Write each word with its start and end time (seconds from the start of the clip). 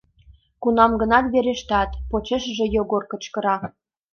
—Кунам-гынат 0.61 1.25
верештат!— 1.33 1.91
почешыже 2.09 2.65
Йогор 2.75 3.03
кычкыра. 3.11 3.55